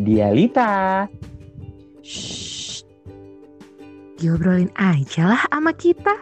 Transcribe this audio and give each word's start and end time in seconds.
Dialita. 0.00 1.04
Shh. 2.00 2.80
Diobrolin 4.16 4.72
aja 4.72 5.28
lah 5.28 5.44
sama 5.52 5.76
kita. 5.76 6.16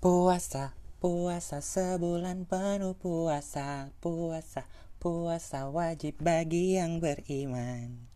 Puasa, 0.00 0.72
puasa 0.96 1.60
sebulan 1.60 2.48
penuh 2.48 2.96
puasa, 2.96 3.92
puasa, 4.00 4.64
puasa 4.96 5.68
wajib 5.68 6.16
bagi 6.24 6.80
yang 6.80 7.04
beriman. 7.04 8.09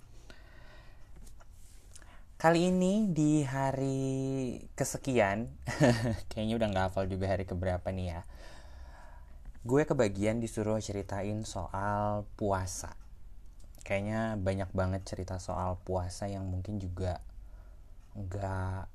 Kali 2.44 2.68
ini 2.68 3.08
di 3.08 3.40
hari 3.40 4.60
kesekian, 4.76 5.48
kayaknya 6.28 6.60
udah 6.60 6.68
nggak 6.76 6.84
hafal 6.92 7.08
juga 7.08 7.32
hari 7.32 7.48
keberapa 7.48 7.88
nih 7.88 8.12
ya. 8.12 8.20
Gue 9.64 9.88
kebagian 9.88 10.44
disuruh 10.44 10.76
ceritain 10.76 11.40
soal 11.48 12.28
puasa. 12.36 13.00
Kayaknya 13.80 14.36
banyak 14.36 14.68
banget 14.76 15.08
cerita 15.08 15.40
soal 15.40 15.80
puasa 15.88 16.28
yang 16.28 16.44
mungkin 16.44 16.76
juga 16.76 17.24
nggak 18.12 18.92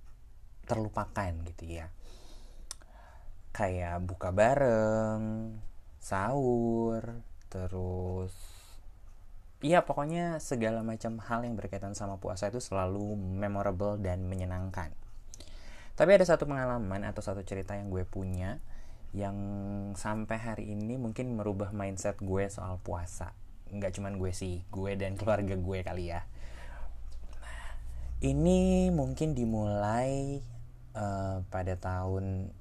terlupakan 0.69 1.33
gitu 1.49 1.65
ya 1.73 1.89
kayak 3.49 3.97
buka 4.05 4.29
bareng, 4.29 5.57
sahur, 5.97 7.25
terus 7.49 8.58
Iya 9.59 9.83
pokoknya 9.83 10.39
segala 10.39 10.87
macam 10.87 11.19
hal 11.19 11.43
yang 11.43 11.59
berkaitan 11.59 11.91
sama 11.91 12.15
puasa 12.15 12.47
itu 12.47 12.63
selalu 12.63 13.19
memorable 13.19 13.99
dan 13.99 14.23
menyenangkan. 14.23 14.95
Tapi 15.99 16.15
ada 16.15 16.23
satu 16.23 16.47
pengalaman 16.47 17.03
atau 17.03 17.19
satu 17.19 17.43
cerita 17.43 17.75
yang 17.75 17.91
gue 17.91 18.07
punya 18.07 18.63
yang 19.11 19.35
sampai 19.99 20.37
hari 20.39 20.65
ini 20.71 20.95
mungkin 20.95 21.35
merubah 21.35 21.75
mindset 21.75 22.15
gue 22.23 22.47
soal 22.47 22.79
puasa. 22.79 23.35
Nggak 23.67 23.99
cuman 23.99 24.15
gue 24.15 24.31
sih, 24.31 24.63
gue 24.71 24.95
dan 24.95 25.19
keluarga 25.19 25.59
gue 25.59 25.79
kali 25.83 26.15
ya. 26.15 26.23
Ini 28.23 28.91
mungkin 28.95 29.35
dimulai 29.35 30.39
uh, 30.95 31.43
pada 31.51 31.75
tahun 31.75 32.55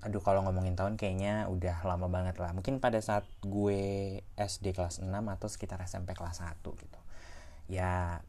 aduh 0.00 0.24
kalau 0.24 0.40
ngomongin 0.48 0.72
tahun 0.76 0.96
kayaknya 0.96 1.48
udah 1.52 1.84
lama 1.84 2.08
banget 2.08 2.40
lah. 2.40 2.56
Mungkin 2.56 2.80
pada 2.80 2.98
saat 3.04 3.28
gue 3.44 4.20
SD 4.36 4.72
kelas 4.72 5.04
6 5.04 5.08
atau 5.12 5.48
sekitar 5.48 5.80
SMP 5.84 6.16
kelas 6.16 6.40
1 6.40 6.56
gitu. 6.64 7.00
Ya 7.68 8.24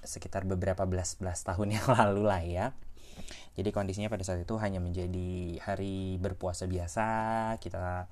sekitar 0.00 0.48
beberapa 0.48 0.88
belas 0.88 1.20
belas 1.20 1.44
tahun 1.44 1.76
yang 1.76 1.86
lalu 1.96 2.22
lah 2.24 2.42
ya. 2.42 2.66
Jadi 3.52 3.68
kondisinya 3.74 4.08
pada 4.08 4.24
saat 4.24 4.40
itu 4.40 4.56
hanya 4.56 4.80
menjadi 4.80 5.60
hari 5.60 6.16
berpuasa 6.16 6.64
biasa 6.64 7.06
kita 7.60 8.08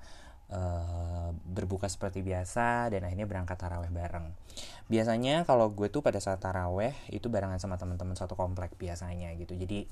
uh, 0.53 1.29
berbuka 1.33 1.89
seperti 1.89 2.21
biasa 2.21 2.93
dan 2.93 3.05
akhirnya 3.09 3.25
berangkat 3.25 3.57
taraweh 3.57 3.89
bareng. 3.89 4.29
Biasanya 4.85 5.49
kalau 5.49 5.73
gue 5.73 5.89
tuh 5.89 6.05
pada 6.05 6.21
saat 6.21 6.41
taraweh 6.41 6.93
itu 7.09 7.25
barengan 7.29 7.57
sama 7.57 7.81
teman-teman 7.81 8.13
satu 8.13 8.37
komplek 8.37 8.77
biasanya 8.77 9.33
gitu. 9.37 9.57
Jadi 9.57 9.89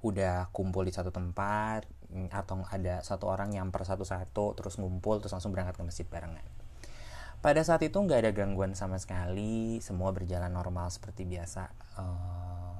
udah 0.00 0.48
kumpul 0.52 0.88
di 0.88 0.92
satu 0.92 1.12
tempat 1.12 1.84
mm, 2.08 2.32
atau 2.32 2.64
ada 2.64 3.04
satu 3.04 3.28
orang 3.28 3.52
yang 3.52 3.68
per 3.68 3.84
satu-satu 3.84 4.56
terus 4.56 4.80
ngumpul 4.80 5.20
terus 5.20 5.32
langsung 5.36 5.52
berangkat 5.52 5.76
ke 5.76 5.84
masjid 5.84 6.06
barengan. 6.08 6.44
Pada 7.40 7.64
saat 7.64 7.80
itu 7.80 7.96
nggak 7.96 8.20
ada 8.20 8.32
gangguan 8.36 8.76
sama 8.76 9.00
sekali, 9.00 9.80
semua 9.80 10.12
berjalan 10.12 10.52
normal 10.52 10.92
seperti 10.92 11.24
biasa. 11.24 11.72
Uh, 11.96 12.76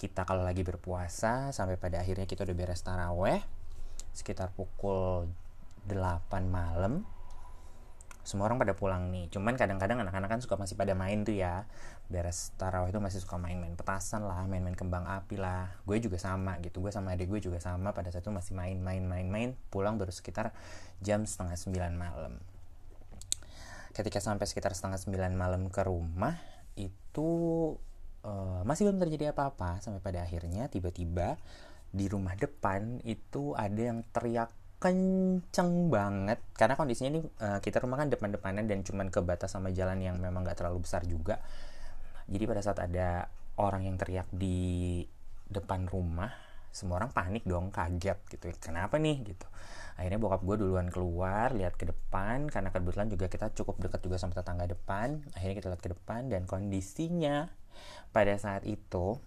kita 0.00 0.24
kalau 0.24 0.40
lagi 0.40 0.64
berpuasa 0.64 1.52
sampai 1.52 1.76
pada 1.76 2.00
akhirnya 2.00 2.24
kita 2.24 2.48
udah 2.48 2.56
beres 2.56 2.80
taraweh 2.80 3.44
sekitar 4.16 4.48
pukul 4.56 5.28
8 5.84 5.92
malam 6.48 7.04
semua 8.22 8.46
orang 8.46 8.60
pada 8.60 8.76
pulang 8.76 9.08
nih. 9.08 9.32
Cuman 9.32 9.56
kadang-kadang 9.56 10.00
anak-anak 10.04 10.28
kan 10.28 10.40
suka 10.44 10.60
masih 10.60 10.76
pada 10.76 10.92
main 10.92 11.24
tuh 11.24 11.36
ya. 11.36 11.64
Beres 12.10 12.52
tarawih 12.58 12.90
itu 12.90 13.00
masih 13.00 13.18
suka 13.22 13.38
main-main 13.38 13.74
petasan 13.78 14.26
lah 14.26 14.44
main-main 14.44 14.76
kembang 14.76 15.06
api 15.08 15.40
lah. 15.40 15.72
Gue 15.88 16.02
juga 16.02 16.20
sama 16.20 16.58
gitu. 16.60 16.84
Gue 16.84 16.92
sama 16.92 17.16
adik 17.16 17.30
gue 17.32 17.40
juga 17.40 17.58
sama. 17.62 17.96
Pada 17.96 18.12
saat 18.12 18.22
itu 18.22 18.32
masih 18.32 18.52
main-main-main-main 18.58 19.56
pulang 19.72 19.96
baru 19.96 20.12
sekitar 20.12 20.52
jam 21.00 21.24
setengah 21.24 21.56
sembilan 21.56 21.92
malam. 21.96 22.34
Ketika 23.90 24.22
sampai 24.22 24.46
sekitar 24.46 24.76
setengah 24.76 25.00
sembilan 25.00 25.32
malam 25.34 25.66
ke 25.66 25.82
rumah 25.82 26.38
itu 26.78 27.28
uh, 28.22 28.62
masih 28.62 28.90
belum 28.90 29.00
terjadi 29.02 29.32
apa-apa. 29.32 29.80
Sampai 29.80 30.04
pada 30.04 30.22
akhirnya 30.22 30.68
tiba-tiba 30.68 31.40
di 31.90 32.06
rumah 32.06 32.38
depan 32.38 33.02
itu 33.02 33.58
ada 33.58 33.90
yang 33.90 34.06
teriak 34.14 34.54
kenceng 34.80 35.92
banget. 35.92 36.40
Karena 36.56 36.74
kondisinya 36.74 37.10
ini 37.14 37.20
uh, 37.20 37.60
kita 37.60 37.84
rumah 37.84 38.00
kan 38.00 38.08
depan-depanan 38.08 38.64
dan 38.64 38.80
cuman 38.80 39.12
kebatas 39.12 39.52
sama 39.52 39.70
jalan 39.70 40.00
yang 40.00 40.16
memang 40.16 40.42
gak 40.42 40.64
terlalu 40.64 40.82
besar 40.82 41.04
juga. 41.04 41.38
Jadi 42.26 42.44
pada 42.48 42.64
saat 42.64 42.80
ada 42.80 43.28
orang 43.60 43.84
yang 43.84 44.00
teriak 44.00 44.26
di 44.32 45.04
depan 45.50 45.84
rumah 45.84 46.32
semua 46.70 47.02
orang 47.02 47.10
panik 47.10 47.42
dong 47.42 47.74
kaget 47.74 48.18
gitu 48.30 48.46
kenapa 48.62 48.96
nih? 48.96 49.26
gitu. 49.26 49.46
Akhirnya 49.98 50.22
bokap 50.22 50.40
gue 50.46 50.56
duluan 50.64 50.88
keluar 50.88 51.52
lihat 51.52 51.74
ke 51.74 51.84
depan 51.84 52.46
karena 52.48 52.70
kebetulan 52.72 53.10
juga 53.10 53.26
kita 53.26 53.52
cukup 53.52 53.82
dekat 53.82 54.00
juga 54.00 54.16
sama 54.16 54.32
tetangga 54.32 54.70
depan. 54.70 55.20
Akhirnya 55.34 55.56
kita 55.58 55.68
lihat 55.74 55.82
ke 55.82 55.90
depan 55.92 56.30
dan 56.30 56.46
kondisinya 56.46 57.50
pada 58.14 58.32
saat 58.38 58.64
itu 58.64 59.18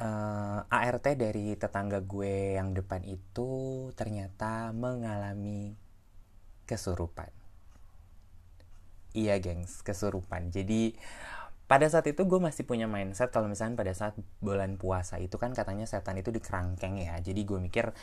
uh, 0.00 0.66
eh, 0.66 0.76
ART 0.88 1.06
dari 1.14 1.54
tetangga 1.54 2.02
gue 2.02 2.58
yang 2.58 2.74
depan 2.74 3.04
itu 3.06 3.90
ternyata 3.94 4.74
mengalami 4.74 5.76
kesurupan. 6.64 7.30
Iya 9.14 9.38
gengs, 9.38 9.86
kesurupan. 9.86 10.50
Jadi 10.50 10.98
pada 11.64 11.88
saat 11.88 12.04
itu 12.10 12.28
gue 12.28 12.40
masih 12.42 12.68
punya 12.68 12.84
mindset 12.84 13.32
kalau 13.32 13.48
misalnya 13.48 13.80
pada 13.80 13.94
saat 13.96 14.14
bulan 14.44 14.76
puasa 14.76 15.16
itu 15.16 15.40
kan 15.40 15.56
katanya 15.56 15.86
setan 15.86 16.18
itu 16.18 16.34
dikerangkeng 16.34 16.98
ya. 16.98 17.16
Jadi 17.22 17.40
gue 17.46 17.58
mikir 17.62 17.94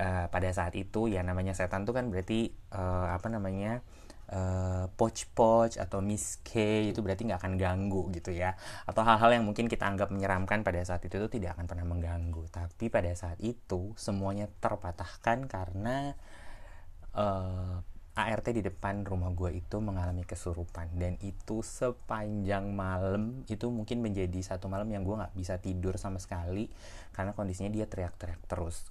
uh, 0.00 0.26
pada 0.32 0.50
saat 0.50 0.72
itu 0.74 1.06
ya 1.12 1.20
namanya 1.20 1.52
setan 1.52 1.84
tuh 1.84 1.94
kan 1.94 2.08
berarti 2.08 2.50
uh, 2.72 3.12
apa 3.12 3.28
namanya 3.28 3.84
uh, 4.30 4.86
poch-poch 4.94 5.76
atau 5.76 5.98
Miss 6.00 6.40
K 6.40 6.86
itu 6.92 7.00
berarti 7.04 7.28
nggak 7.28 7.40
akan 7.40 7.54
ganggu 7.60 8.08
gitu 8.14 8.30
ya. 8.32 8.56
Atau 8.88 9.04
hal-hal 9.04 9.40
yang 9.40 9.44
mungkin 9.44 9.68
kita 9.68 9.84
anggap 9.84 10.08
menyeramkan 10.08 10.64
pada 10.64 10.80
saat 10.84 11.04
itu 11.04 11.18
itu 11.20 11.28
tidak 11.40 11.58
akan 11.58 11.66
pernah 11.68 11.86
mengganggu. 11.88 12.48
Tapi 12.48 12.88
pada 12.88 13.12
saat 13.12 13.36
itu 13.42 13.92
semuanya 13.98 14.48
terpatahkan 14.62 15.50
karena 15.50 16.14
uh, 17.16 17.80
eh, 18.14 18.30
ART 18.30 18.46
di 18.54 18.62
depan 18.62 19.02
rumah 19.02 19.34
gue 19.34 19.58
itu 19.58 19.76
mengalami 19.82 20.22
kesurupan. 20.22 20.94
Dan 20.94 21.18
itu 21.20 21.60
sepanjang 21.60 22.70
malam 22.70 23.42
itu 23.50 23.66
mungkin 23.68 24.00
menjadi 24.00 24.54
satu 24.54 24.70
malam 24.70 24.86
yang 24.88 25.02
gue 25.02 25.18
nggak 25.18 25.34
bisa 25.34 25.58
tidur 25.58 25.98
sama 25.98 26.22
sekali 26.22 26.70
karena 27.10 27.34
kondisinya 27.34 27.70
dia 27.70 27.86
teriak-teriak 27.90 28.42
terus 28.46 28.86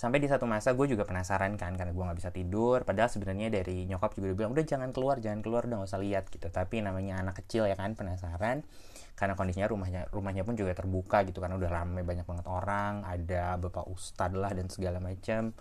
sampai 0.00 0.16
di 0.16 0.32
satu 0.32 0.48
masa 0.48 0.72
gue 0.72 0.96
juga 0.96 1.04
penasaran 1.04 1.60
kan 1.60 1.76
karena 1.76 1.92
gue 1.92 2.00
nggak 2.00 2.18
bisa 2.24 2.32
tidur. 2.32 2.88
Padahal 2.88 3.12
sebenarnya 3.12 3.52
dari 3.52 3.84
nyokap 3.84 4.16
juga 4.16 4.32
udah 4.32 4.38
bilang 4.40 4.52
udah 4.56 4.64
jangan 4.64 4.96
keluar 4.96 5.20
jangan 5.20 5.44
keluar 5.44 5.68
udah 5.68 5.84
gak 5.84 5.90
usah 5.92 6.00
lihat 6.00 6.24
gitu. 6.32 6.48
Tapi 6.48 6.80
namanya 6.80 7.20
anak 7.20 7.44
kecil 7.44 7.68
ya 7.68 7.76
kan 7.76 7.92
penasaran. 7.92 8.64
Karena 9.12 9.36
kondisinya 9.36 9.68
rumahnya 9.68 10.08
rumahnya 10.08 10.48
pun 10.48 10.56
juga 10.56 10.72
terbuka 10.72 11.28
gitu 11.28 11.44
karena 11.44 11.60
udah 11.60 11.68
ramai 11.68 12.00
banyak 12.00 12.24
banget 12.24 12.48
orang 12.48 13.04
ada 13.04 13.60
bapak 13.60 13.84
ustad 13.92 14.32
lah 14.32 14.48
dan 14.56 14.72
segala 14.72 15.04
macam 15.04 15.52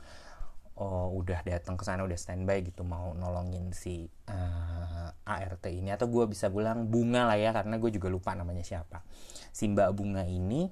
oh, 0.79 1.11
udah 1.19 1.44
datang 1.44 1.75
ke 1.75 1.83
sana 1.83 2.07
udah 2.07 2.16
standby 2.16 2.63
gitu 2.63 2.88
mau 2.88 3.11
nolongin 3.11 3.75
si 3.75 4.07
uh, 4.31 5.11
eh, 5.11 5.35
ART 5.35 5.67
ini. 5.67 5.91
Atau 5.91 6.07
gue 6.07 6.23
bisa 6.31 6.47
bilang 6.47 6.88
bunga 6.88 7.27
lah 7.27 7.36
ya 7.36 7.51
karena 7.51 7.75
gue 7.75 7.91
juga 7.91 8.07
lupa 8.07 8.39
namanya 8.39 8.63
siapa. 8.63 9.03
Si 9.51 9.68
mbak 9.68 9.91
bunga 9.91 10.24
ini 10.24 10.71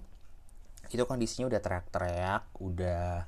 itu 0.88 1.04
kondisinya 1.04 1.52
udah 1.52 1.60
teriak-teriak 1.60 2.64
udah 2.64 3.28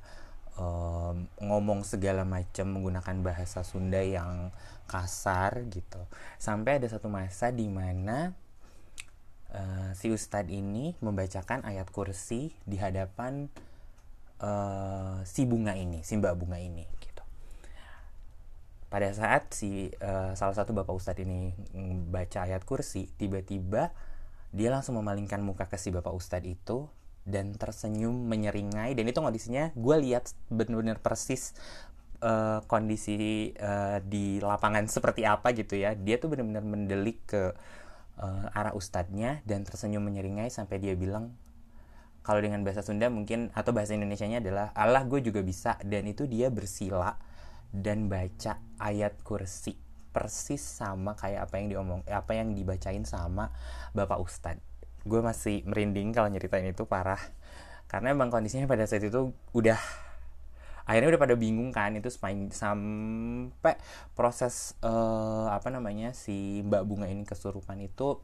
um, 0.58 1.28
ngomong 1.38 1.86
segala 1.86 2.26
macam 2.26 2.74
menggunakan 2.74 3.16
bahasa 3.22 3.62
Sunda 3.62 4.00
yang 4.00 4.50
kasar 4.90 5.62
gitu. 5.70 6.02
Sampai 6.40 6.82
ada 6.82 6.90
satu 6.90 7.06
masa 7.06 7.54
di 7.54 7.70
mana 7.70 8.34
uh, 9.54 9.90
si 9.94 10.10
ustadz 10.10 10.50
ini 10.50 10.98
membacakan 10.98 11.62
ayat 11.62 11.86
kursi 11.94 12.50
di 12.66 12.74
hadapan 12.80 13.46
uh, 14.42 15.22
si 15.22 15.46
bunga 15.46 15.78
ini 15.78 16.02
si 16.02 16.18
mbak 16.18 16.34
bunga 16.34 16.58
ini 16.58 16.86
gitu. 16.98 17.22
Pada 18.90 19.14
saat 19.14 19.54
si 19.54 19.94
uh, 20.02 20.34
salah 20.34 20.56
satu 20.58 20.74
bapak 20.74 20.94
ustadz 20.94 21.22
ini 21.22 21.54
baca 22.10 22.50
ayat 22.50 22.66
kursi 22.66 23.06
tiba-tiba 23.14 23.94
dia 24.50 24.68
langsung 24.74 24.98
memalingkan 24.98 25.38
muka 25.38 25.70
ke 25.70 25.78
si 25.78 25.94
bapak 25.94 26.10
ustadz 26.10 26.50
itu 26.50 26.90
dan 27.28 27.52
tersenyum 27.54 28.26
menyeringai 28.26 28.96
dan 28.96 29.04
itu 29.06 29.20
kondisinya 29.20 29.70
gue 29.76 29.96
lihat 30.00 30.32
bener-bener 30.48 30.96
persis 30.98 31.52
uh, 32.24 32.64
kondisi 32.64 33.50
uh, 33.60 34.00
di 34.04 34.40
lapangan 34.40 34.88
seperti 34.88 35.24
apa 35.24 35.52
gitu 35.56 35.76
ya. 35.76 35.96
Dia 35.96 36.16
tuh 36.20 36.32
bener-bener 36.32 36.64
mendelik 36.64 37.24
ke 37.28 37.52
uh, 38.20 38.56
arah 38.56 38.76
ustadznya 38.76 39.44
dan 39.48 39.64
tersenyum 39.64 40.04
menyeringai 40.04 40.52
sampai 40.52 40.80
dia 40.80 40.96
bilang 40.96 41.32
kalau 42.20 42.44
dengan 42.44 42.60
bahasa 42.60 42.84
Sunda 42.84 43.08
mungkin 43.08 43.48
atau 43.56 43.72
bahasa 43.72 43.96
Indonesia-nya 43.96 44.44
adalah 44.44 44.76
Allah 44.76 45.08
gue 45.08 45.24
juga 45.24 45.40
bisa 45.40 45.80
dan 45.80 46.04
itu 46.04 46.28
dia 46.28 46.52
bersila 46.52 47.16
dan 47.72 48.12
baca 48.12 48.60
ayat 48.76 49.16
kursi 49.24 49.78
persis 50.10 50.60
sama 50.60 51.14
kayak 51.14 51.48
apa 51.48 51.54
yang 51.62 51.66
diomong 51.70 52.00
apa 52.10 52.34
yang 52.34 52.52
dibacain 52.52 53.06
sama 53.06 53.54
bapak 53.94 54.18
ustadz 54.18 54.69
gue 55.04 55.20
masih 55.20 55.64
merinding 55.64 56.12
kalau 56.12 56.28
nyeritain 56.28 56.66
itu 56.68 56.84
parah. 56.84 57.20
Karena 57.90 58.14
emang 58.14 58.30
kondisinya 58.30 58.70
pada 58.70 58.86
saat 58.86 59.02
itu 59.02 59.34
udah 59.50 59.80
akhirnya 60.90 61.14
udah 61.14 61.22
pada 61.22 61.34
bingung 61.38 61.70
kan 61.70 61.94
itu 61.94 62.10
sampai 62.10 63.74
proses 64.18 64.74
uh, 64.82 65.46
apa 65.54 65.70
namanya 65.70 66.10
si 66.10 66.66
mbak 66.66 66.82
bunga 66.82 67.06
ini 67.06 67.22
kesurupan 67.22 67.78
itu 67.78 68.18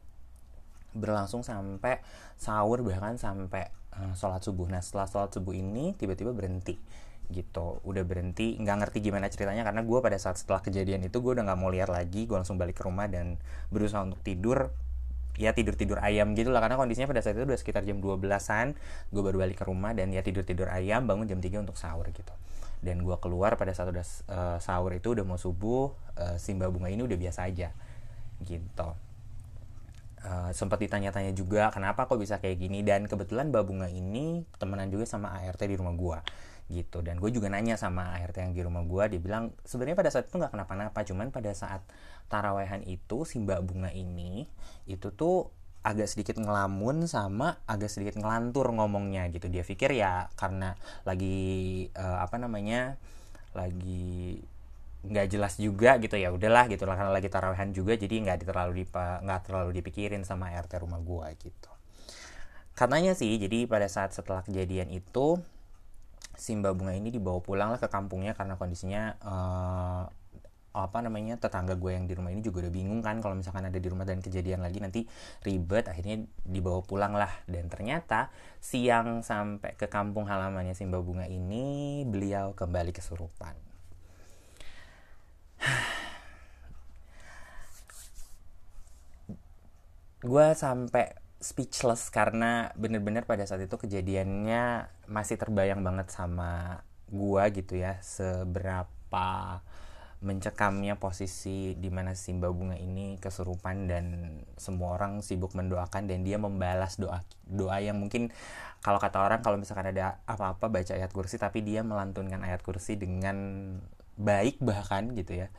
berlangsung 0.91 1.47
sampai 1.47 2.03
sahur 2.35 2.83
bahkan 2.83 3.15
sampai 3.15 3.71
uh, 3.95 4.11
sholat 4.17 4.43
subuh. 4.43 4.67
Nah 4.67 4.83
setelah 4.83 5.07
sholat 5.07 5.31
subuh 5.31 5.55
ini 5.55 5.95
tiba-tiba 5.95 6.35
berhenti 6.35 6.75
gitu. 7.31 7.79
Udah 7.83 8.03
berhenti 8.03 8.55
nggak 8.59 8.87
ngerti 8.87 8.97
gimana 8.99 9.27
ceritanya 9.31 9.63
karena 9.67 9.83
gue 9.83 9.99
pada 9.99 10.17
saat 10.19 10.39
setelah 10.39 10.59
kejadian 10.63 11.03
itu 11.07 11.19
gue 11.19 11.31
udah 11.39 11.43
nggak 11.47 11.59
mau 11.59 11.71
lihat 11.71 11.87
lagi. 11.91 12.27
Gue 12.27 12.35
langsung 12.39 12.59
balik 12.59 12.79
ke 12.79 12.83
rumah 12.83 13.07
dan 13.07 13.39
berusaha 13.71 14.03
untuk 14.03 14.19
tidur 14.23 14.71
ya 15.37 15.53
tidur 15.53 15.77
tidur 15.77 16.01
ayam 16.01 16.33
gitu 16.33 16.49
lah 16.49 16.59
karena 16.59 16.75
kondisinya 16.75 17.05
pada 17.07 17.21
saat 17.21 17.37
itu 17.37 17.45
udah 17.45 17.59
sekitar 17.61 17.85
jam 17.85 18.01
12an 18.01 18.73
gue 19.13 19.21
baru 19.21 19.37
balik 19.45 19.61
ke 19.61 19.65
rumah 19.69 19.93
dan 19.93 20.09
ya 20.09 20.25
tidur 20.25 20.41
tidur 20.41 20.67
ayam 20.67 21.05
bangun 21.05 21.29
jam 21.29 21.39
3 21.39 21.63
untuk 21.63 21.77
sahur 21.77 22.09
gitu. 22.09 22.33
Dan 22.77 23.01
gue 23.01 23.17
keluar 23.17 23.57
pada 23.57 23.73
saat 23.73 23.89
udah 23.89 24.05
uh, 24.29 24.57
sahur 24.61 24.93
itu 24.93 25.13
udah 25.13 25.25
mau 25.25 25.37
subuh 25.37 25.93
uh, 26.17 26.37
simba 26.37 26.69
bunga 26.69 26.89
ini 26.89 27.05
udah 27.05 27.17
biasa 27.17 27.49
aja 27.49 27.73
gitu. 28.45 28.89
Uh, 30.17 30.49
sempat 30.51 30.81
ditanya-tanya 30.81 31.31
juga 31.31 31.69
kenapa 31.69 32.09
kok 32.09 32.17
bisa 32.17 32.41
kayak 32.41 32.57
gini? 32.57 32.81
Dan 32.81 33.05
kebetulan 33.05 33.53
bunga 33.53 33.89
ini 33.89 34.45
temenan 34.57 34.89
juga 34.89 35.05
sama 35.05 35.37
ART 35.37 35.61
di 35.61 35.77
rumah 35.77 35.93
gue 35.93 36.19
gitu. 36.67 36.99
Dan 36.99 37.19
gue 37.19 37.31
juga 37.31 37.47
nanya 37.47 37.79
sama 37.79 38.15
ART 38.19 38.35
yang 38.35 38.51
di 38.51 38.61
rumah 38.63 38.83
gue 38.83 39.17
dia 39.17 39.21
bilang 39.23 39.55
sebenarnya 39.63 39.97
pada 39.97 40.11
saat 40.11 40.27
itu 40.27 40.35
nggak 40.35 40.51
kenapa-napa 40.51 40.99
cuman 41.07 41.31
pada 41.31 41.51
saat 41.55 41.81
tarawehan 42.27 42.83
itu 42.83 43.23
si 43.23 43.39
mbak 43.39 43.63
bunga 43.63 43.91
ini 43.95 44.43
itu 44.83 45.11
tuh 45.15 45.47
agak 45.87 46.11
sedikit 46.11 46.35
ngelamun 46.43 47.07
sama 47.07 47.63
agak 47.63 47.87
sedikit 47.87 48.19
ngelantur 48.19 48.67
ngomongnya 48.75 49.31
gitu. 49.31 49.47
Dia 49.47 49.63
pikir 49.63 49.95
ya 49.95 50.27
karena 50.35 50.75
lagi 51.07 51.87
uh, 51.95 52.19
apa 52.19 52.35
namanya 52.35 52.99
lagi 53.55 54.43
nggak 55.07 55.27
jelas 55.31 55.55
juga 55.55 55.95
gitu 56.03 56.19
ya 56.19 56.35
udahlah 56.35 56.67
gitu 56.67 56.83
karena 56.83 57.07
lagi 57.07 57.31
tarawehan 57.31 57.71
juga 57.71 57.95
jadi 57.95 58.27
nggak 58.27 58.43
terlalu 58.43 58.83
dipa 58.83 59.23
nggak 59.23 59.41
terlalu 59.47 59.79
dipikirin 59.79 60.27
sama 60.27 60.51
RT 60.51 60.83
rumah 60.83 60.99
gua 60.99 61.31
gitu. 61.31 61.71
Katanya 62.75 63.15
sih 63.15 63.39
jadi 63.39 63.65
pada 63.65 63.87
saat 63.87 64.11
setelah 64.11 64.43
kejadian 64.43 64.91
itu 64.91 65.39
Simba 66.37 66.69
Bunga 66.77 66.93
ini 66.93 67.09
dibawa 67.09 67.41
pulang 67.41 67.73
lah 67.73 67.81
ke 67.81 67.89
kampungnya 67.89 68.37
karena 68.37 68.61
kondisinya 68.61 69.17
uh, 69.25 70.05
apa 70.77 71.01
namanya 71.01 71.41
tetangga 71.41 71.73
gue 71.73 71.97
yang 71.97 72.05
di 72.05 72.13
rumah 72.13 72.29
ini 72.29 72.45
juga 72.45 72.61
udah 72.61 72.69
bingung 72.69 73.01
kan 73.01 73.17
kalau 73.17 73.33
misalkan 73.33 73.65
ada 73.65 73.81
di 73.81 73.89
rumah 73.89 74.05
dan 74.05 74.21
kejadian 74.21 74.61
lagi 74.61 74.77
nanti 74.77 75.09
ribet 75.41 75.89
akhirnya 75.89 76.21
dibawa 76.45 76.85
pulang 76.85 77.17
lah. 77.17 77.33
Dan 77.49 77.65
ternyata 77.65 78.29
siang 78.61 79.25
sampai 79.25 79.73
ke 79.73 79.89
kampung 79.89 80.29
halamannya 80.29 80.77
Simba 80.77 81.01
Bunga 81.01 81.25
ini 81.25 82.05
beliau 82.05 82.53
kembali 82.53 82.93
kesurupan. 82.93 83.57
Gue 90.21 90.53
sampai 90.53 91.17
speechless 91.37 92.09
karena 92.09 92.73
bener-bener 92.73 93.23
pada 93.23 93.45
saat 93.45 93.61
itu 93.61 93.77
kejadiannya 93.77 94.89
masih 95.05 95.37
terbayang 95.37 95.85
banget 95.85 96.09
sama 96.09 96.81
gue 97.07 97.43
gitu 97.53 97.77
ya. 97.77 98.01
Seberapa 98.01 99.61
mencekamnya 100.17 100.97
posisi 100.97 101.77
di 101.77 101.93
mana 101.93 102.17
Simba 102.17 102.49
Bunga 102.49 102.73
ini 102.73 103.21
kesurupan 103.21 103.85
dan 103.85 104.05
semua 104.57 104.97
orang 104.97 105.21
sibuk 105.21 105.53
mendoakan 105.53 106.09
dan 106.09 106.25
dia 106.25 106.41
membalas 106.41 106.97
doa 106.97 107.21
doa 107.45 107.77
yang 107.77 108.01
mungkin 108.01 108.33
kalau 108.81 108.97
kata 108.97 109.21
orang 109.21 109.45
kalau 109.45 109.61
misalkan 109.61 109.93
ada 109.93 110.17
apa-apa 110.25 110.73
baca 110.73 110.93
ayat 110.97 111.13
kursi 111.13 111.37
tapi 111.37 111.61
dia 111.61 111.85
melantunkan 111.85 112.41
ayat 112.41 112.65
kursi 112.65 112.97
dengan 112.97 113.37
baik 114.17 114.57
bahkan 114.57 115.13
gitu 115.13 115.45
ya. 115.45 115.53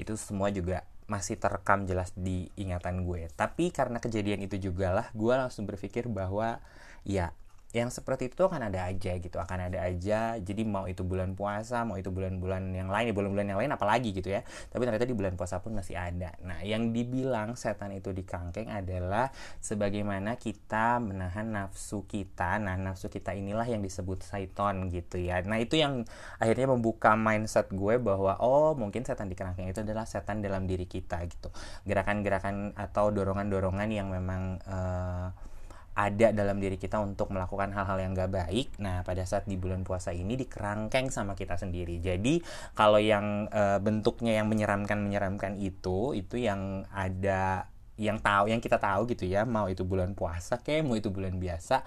Itu 0.00 0.16
semua 0.16 0.48
juga 0.48 0.88
masih 1.10 1.36
terekam 1.38 1.84
jelas 1.84 2.14
di 2.14 2.48
ingatan 2.54 3.02
gue. 3.02 3.28
Tapi 3.34 3.74
karena 3.74 3.98
kejadian 3.98 4.44
itu 4.46 4.56
juga 4.58 4.94
lah 4.94 5.06
gue 5.12 5.34
langsung 5.34 5.66
berpikir 5.66 6.06
bahwa 6.06 6.62
ya 7.02 7.34
yang 7.72 7.88
seperti 7.88 8.28
itu 8.28 8.44
akan 8.44 8.68
ada 8.68 8.84
aja 8.84 9.16
gitu 9.16 9.36
akan 9.40 9.72
ada 9.72 9.88
aja. 9.88 10.36
Jadi 10.36 10.62
mau 10.68 10.84
itu 10.84 11.00
bulan 11.02 11.32
puasa 11.32 11.88
mau 11.88 11.96
itu 11.96 12.12
bulan-bulan 12.12 12.68
yang 12.76 12.92
lain 12.92 13.16
bulan-bulan 13.16 13.46
yang 13.48 13.58
lain 13.58 13.72
apalagi 13.72 14.12
gitu 14.12 14.28
ya. 14.28 14.44
Tapi 14.44 14.84
ternyata 14.84 15.08
di 15.08 15.16
bulan 15.16 15.34
puasa 15.40 15.64
pun 15.64 15.72
masih 15.72 15.96
ada. 15.96 16.36
Nah 16.44 16.60
yang 16.60 16.92
dibilang 16.92 17.56
setan 17.56 17.96
itu 17.96 18.12
di 18.12 18.28
kangkeng 18.28 18.68
adalah 18.68 19.32
sebagaimana 19.64 20.36
kita 20.36 21.00
menahan 21.00 21.48
nafsu 21.48 22.04
kita. 22.04 22.60
Nah 22.60 22.76
nafsu 22.76 23.08
kita 23.08 23.32
inilah 23.32 23.64
yang 23.64 23.80
disebut 23.80 24.20
saiton 24.20 24.92
gitu 24.92 25.16
ya. 25.16 25.40
Nah 25.40 25.56
itu 25.56 25.80
yang 25.80 26.04
akhirnya 26.36 26.68
membuka 26.76 27.16
mindset 27.16 27.72
gue 27.72 27.96
bahwa 27.96 28.36
oh 28.44 28.76
mungkin 28.76 29.08
setan 29.08 29.32
di 29.32 29.36
kerangkeng 29.36 29.72
itu 29.72 29.80
adalah 29.80 30.04
setan 30.04 30.44
dalam 30.44 30.68
diri 30.68 30.84
kita 30.84 31.24
gitu. 31.24 31.48
Gerakan-gerakan 31.88 32.76
atau 32.76 33.08
dorongan-dorongan 33.08 33.88
yang 33.88 34.12
memang 34.12 34.60
uh, 34.68 35.51
ada 35.92 36.32
dalam 36.32 36.56
diri 36.56 36.80
kita 36.80 36.96
untuk 37.04 37.28
melakukan 37.36 37.68
hal-hal 37.76 38.00
yang 38.00 38.16
gak 38.16 38.32
baik. 38.32 38.72
Nah, 38.80 39.04
pada 39.04 39.28
saat 39.28 39.44
di 39.44 39.60
bulan 39.60 39.84
puasa 39.84 40.16
ini 40.16 40.40
dikerangkeng 40.40 41.12
sama 41.12 41.36
kita 41.36 41.60
sendiri. 41.60 42.00
Jadi, 42.00 42.40
kalau 42.72 42.96
yang 42.96 43.52
e, 43.52 43.76
bentuknya 43.84 44.40
yang 44.40 44.48
menyeramkan-menyeramkan 44.48 45.60
itu, 45.60 46.16
itu 46.16 46.40
yang 46.40 46.88
ada 46.88 47.68
yang 48.00 48.16
tahu 48.24 48.48
yang 48.48 48.64
kita 48.64 48.80
tahu 48.80 49.04
gitu 49.12 49.28
ya, 49.28 49.44
mau 49.44 49.68
itu 49.68 49.84
bulan 49.84 50.16
puasa 50.16 50.56
kayak 50.64 50.88
mau 50.88 50.96
itu 50.96 51.12
bulan 51.12 51.36
biasa. 51.36 51.84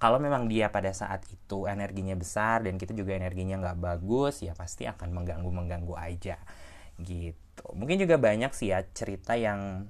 Kalau 0.00 0.20
memang 0.20 0.48
dia 0.48 0.68
pada 0.68 0.92
saat 0.92 1.24
itu 1.28 1.64
energinya 1.64 2.16
besar 2.16 2.64
dan 2.64 2.76
kita 2.76 2.92
juga 2.92 3.16
energinya 3.16 3.56
nggak 3.60 3.78
bagus, 3.80 4.44
ya 4.44 4.52
pasti 4.52 4.84
akan 4.84 5.12
mengganggu-mengganggu 5.16 5.96
aja 5.96 6.36
gitu. 7.00 7.66
Mungkin 7.72 7.96
juga 8.00 8.20
banyak 8.20 8.52
sih 8.52 8.72
ya 8.72 8.84
cerita 8.92 9.36
yang 9.36 9.88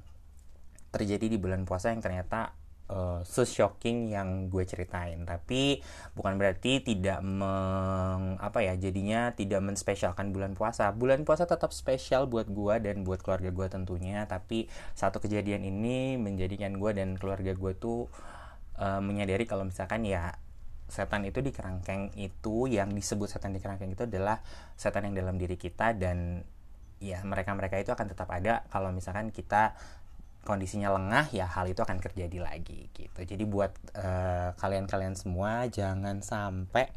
terjadi 0.91 1.31
di 1.31 1.39
bulan 1.39 1.63
puasa 1.63 1.95
yang 1.95 2.03
ternyata 2.03 2.59
uh, 2.91 3.21
se-shocking 3.23 4.11
yang 4.11 4.51
gue 4.51 4.67
ceritain. 4.67 5.23
Tapi 5.23 5.79
bukan 6.19 6.35
berarti 6.37 6.83
tidak 6.83 7.23
meng 7.23 8.37
apa 8.43 8.67
ya 8.67 8.75
jadinya 8.75 9.31
tidak 9.33 9.63
menspesialkan 9.63 10.35
bulan 10.35 10.59
puasa. 10.59 10.91
Bulan 10.91 11.23
puasa 11.23 11.47
tetap 11.47 11.71
spesial 11.71 12.27
buat 12.27 12.51
gue 12.51 12.75
dan 12.83 13.07
buat 13.07 13.23
keluarga 13.23 13.55
gue 13.55 13.67
tentunya. 13.71 14.27
Tapi 14.27 14.67
satu 14.99 15.23
kejadian 15.23 15.63
ini 15.63 16.19
menjadikan 16.19 16.77
gue 16.77 16.91
dan 16.93 17.15
keluarga 17.17 17.55
gue 17.55 17.73
tuh 17.79 18.11
uh, 18.77 19.01
menyadari 19.01 19.47
kalau 19.47 19.63
misalkan 19.65 20.03
ya 20.05 20.35
setan 20.91 21.23
itu 21.23 21.39
di 21.39 21.55
kerangkeng 21.55 22.11
itu 22.19 22.67
yang 22.67 22.91
disebut 22.91 23.31
setan 23.31 23.55
di 23.55 23.63
kerangkeng 23.63 23.95
itu 23.95 24.11
adalah 24.11 24.43
setan 24.75 25.07
yang 25.07 25.23
dalam 25.23 25.39
diri 25.39 25.55
kita 25.55 25.95
dan 25.95 26.43
ya 27.01 27.25
mereka-mereka 27.25 27.81
itu 27.81 27.95
akan 27.95 28.13
tetap 28.13 28.29
ada 28.29 28.67
kalau 28.69 28.93
misalkan 28.93 29.33
kita 29.33 29.73
kondisinya 30.41 30.89
lengah 30.97 31.29
ya 31.31 31.45
hal 31.45 31.69
itu 31.69 31.81
akan 31.85 32.01
terjadi 32.01 32.41
lagi 32.41 32.89
gitu. 32.97 33.21
Jadi 33.23 33.45
buat 33.45 33.73
eh, 33.95 34.51
kalian-kalian 34.57 35.15
semua 35.15 35.69
jangan 35.69 36.25
sampai 36.25 36.89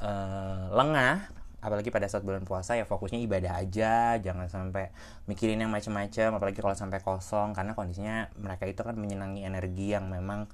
uh, 0.00 0.68
lengah 0.72 1.32
apalagi 1.64 1.90
pada 1.90 2.06
saat 2.06 2.22
bulan 2.22 2.46
puasa 2.46 2.76
ya 2.78 2.84
fokusnya 2.84 3.18
ibadah 3.24 3.58
aja. 3.58 4.20
Jangan 4.20 4.46
sampai 4.46 4.92
mikirin 5.26 5.58
yang 5.58 5.72
macam-macam 5.72 6.36
apalagi 6.36 6.58
kalau 6.60 6.76
sampai 6.76 7.00
kosong 7.00 7.56
karena 7.56 7.72
kondisinya 7.72 8.28
mereka 8.38 8.68
itu 8.68 8.80
kan 8.84 8.94
menyenangi 8.94 9.42
energi 9.42 9.96
yang 9.96 10.06
memang 10.12 10.46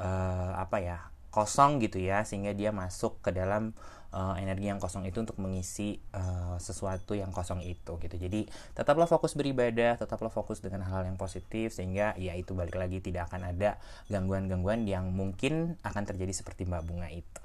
uh, 0.00 0.52
apa 0.56 0.76
ya 0.80 0.98
kosong 1.36 1.84
gitu 1.84 2.00
ya 2.00 2.24
sehingga 2.24 2.56
dia 2.56 2.72
masuk 2.72 3.20
ke 3.20 3.28
dalam 3.28 3.76
uh, 4.16 4.32
energi 4.40 4.72
yang 4.72 4.80
kosong 4.80 5.04
itu 5.04 5.20
untuk 5.20 5.36
mengisi 5.36 6.00
uh, 6.16 6.56
sesuatu 6.56 7.12
yang 7.12 7.28
kosong 7.28 7.60
itu 7.60 8.00
gitu. 8.00 8.16
Jadi 8.16 8.48
tetaplah 8.72 9.04
fokus 9.04 9.36
beribadah 9.36 10.00
tetaplah 10.00 10.32
fokus 10.32 10.64
dengan 10.64 10.88
hal-hal 10.88 11.12
yang 11.12 11.20
positif 11.20 11.76
sehingga 11.76 12.16
ya 12.16 12.32
itu 12.32 12.56
balik 12.56 12.80
lagi 12.80 13.04
tidak 13.04 13.28
akan 13.28 13.52
ada 13.52 13.76
gangguan-gangguan 14.08 14.88
yang 14.88 15.12
mungkin 15.12 15.76
akan 15.84 16.02
terjadi 16.08 16.32
seperti 16.32 16.64
mbak 16.64 16.88
bunga 16.88 17.12
itu. 17.12 17.44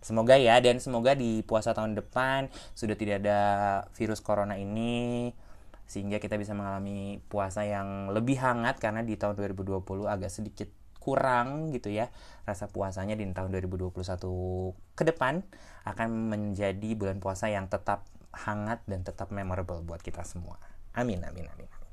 Semoga 0.00 0.36
ya 0.36 0.60
dan 0.60 0.80
semoga 0.80 1.16
di 1.16 1.44
puasa 1.44 1.76
tahun 1.76 1.96
depan 1.96 2.52
sudah 2.76 2.96
tidak 2.96 3.24
ada 3.24 3.40
virus 3.96 4.20
corona 4.20 4.56
ini 4.56 5.32
sehingga 5.84 6.16
kita 6.16 6.40
bisa 6.40 6.56
mengalami 6.56 7.20
puasa 7.28 7.64
yang 7.64 8.08
lebih 8.12 8.40
hangat 8.40 8.80
karena 8.80 9.04
di 9.04 9.16
tahun 9.20 9.36
2020 9.36 9.84
agak 10.08 10.32
sedikit 10.32 10.68
kurang 11.04 11.76
gitu 11.76 11.92
ya 11.92 12.08
rasa 12.48 12.72
puasanya 12.72 13.12
di 13.12 13.28
tahun 13.28 13.52
2021 13.52 13.92
ke 14.96 15.04
depan 15.04 15.44
akan 15.84 16.08
menjadi 16.32 16.90
bulan 16.96 17.20
puasa 17.20 17.52
yang 17.52 17.68
tetap 17.68 18.08
hangat 18.32 18.80
dan 18.88 19.04
tetap 19.04 19.30
memorable 19.30 19.84
buat 19.84 20.00
kita 20.00 20.24
semua. 20.24 20.56
Amin 20.96 21.20
amin 21.22 21.46
amin. 21.52 21.83